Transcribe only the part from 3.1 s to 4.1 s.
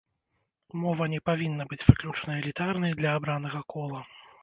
абранага кола.